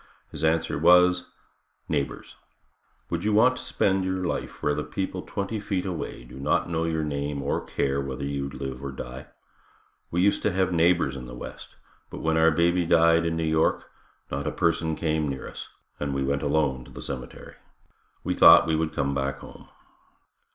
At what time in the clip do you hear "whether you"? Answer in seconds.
8.01-8.49